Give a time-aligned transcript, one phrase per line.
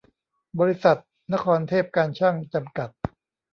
[0.59, 0.97] บริษัท
[1.33, 2.89] นครเทพการช่าง จำกัด